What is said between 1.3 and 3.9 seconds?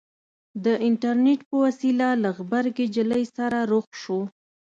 په وسيله له غبرګې نجلۍ سره رخ